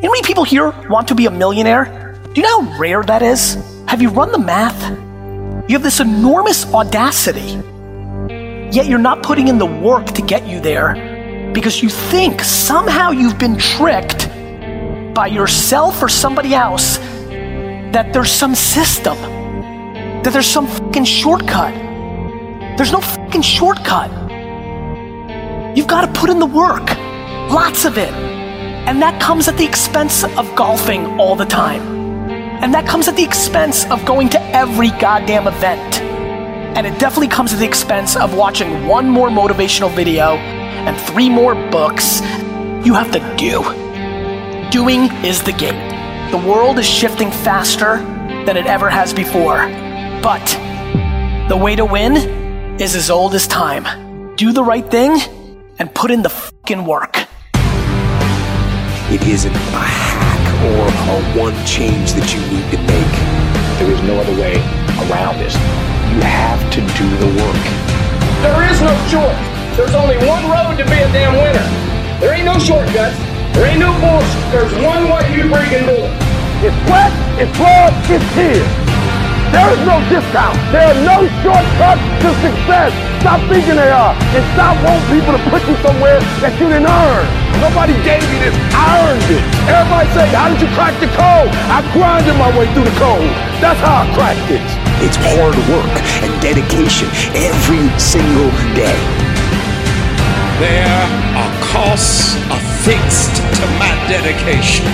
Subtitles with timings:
[0.00, 2.18] You know how many people here want to be a millionaire?
[2.32, 3.62] Do you know how rare that is?
[3.86, 4.80] Have you run the math?
[5.68, 7.60] You have this enormous audacity,
[8.74, 13.10] yet you're not putting in the work to get you there because you think somehow
[13.10, 14.30] you've been tricked
[15.12, 16.96] by yourself or somebody else
[17.92, 19.18] that there's some system,
[20.22, 21.74] that there's some fucking shortcut.
[22.78, 24.10] There's no fucking shortcut.
[25.76, 26.88] You've got to put in the work,
[27.50, 28.29] lots of it.
[28.86, 31.82] And that comes at the expense of golfing all the time.
[32.62, 36.00] And that comes at the expense of going to every goddamn event.
[36.76, 41.28] And it definitely comes at the expense of watching one more motivational video and three
[41.28, 42.20] more books.
[42.84, 43.62] You have to do.
[44.70, 46.30] Doing is the game.
[46.30, 47.96] The world is shifting faster
[48.44, 49.66] than it ever has before.
[50.22, 50.44] But
[51.48, 52.16] the way to win
[52.80, 54.36] is as old as time.
[54.36, 55.18] Do the right thing
[55.78, 57.19] and put in the fucking work.
[59.10, 63.14] It isn't a hack or a one change that you need to make.
[63.82, 64.62] There is no other way
[65.10, 65.50] around this.
[66.14, 67.64] You have to do the work.
[68.46, 69.34] There is no choice.
[69.74, 71.66] There's only one road to be a damn winner.
[72.22, 73.18] There ain't no shortcuts.
[73.58, 74.46] There ain't no bullshit.
[74.54, 76.14] There's one way you freaking do it.
[76.62, 78.70] It's sweat, it's blood, it's tears.
[79.50, 80.54] There is no discount.
[80.70, 82.94] There are no shortcuts to success.
[83.26, 84.14] Stop thinking they are.
[84.14, 87.39] And stop wanting people to put you somewhere that you didn't earn.
[87.60, 88.56] Nobody gave me this.
[88.72, 89.44] I earned it.
[89.68, 91.52] Everybody say, how did you crack the code?
[91.68, 93.28] I grinded my way through the code.
[93.60, 94.64] That's how I cracked it.
[95.04, 95.94] It's hard work
[96.24, 99.00] and dedication every single day.
[100.56, 101.04] There
[101.36, 104.84] are costs affixed to my dedication.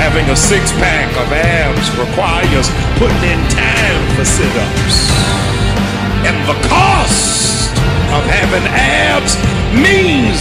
[0.00, 5.63] Having a six pack of abs requires putting in time for sit ups.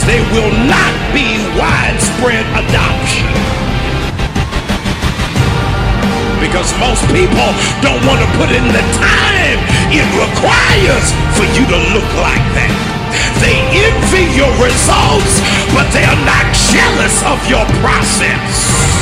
[0.05, 3.29] There will not be widespread adoption.
[6.43, 9.59] Because most people don't want to put in the time
[9.93, 12.73] it requires for you to look like that.
[13.39, 13.55] They
[13.86, 15.39] envy your results,
[15.71, 18.92] but they are not jealous of your process.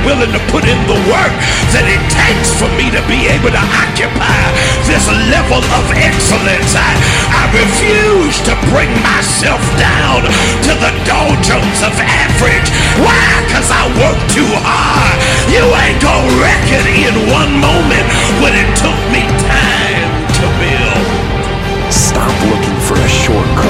[0.00, 1.34] Willing to put in the work
[1.76, 4.42] that it takes for me to be able to occupy
[4.88, 6.72] this level of excellence.
[6.74, 6.90] I,
[7.30, 10.24] I refuse to bring myself down
[10.66, 12.68] to the doldrums of average.
[12.98, 13.22] Why?
[13.46, 15.16] Because I work too hard.
[15.52, 18.04] You ain't gonna wreck it in one moment
[18.42, 20.10] when it took me time
[20.42, 21.06] to build.
[21.92, 23.69] Stop looking for a shortcut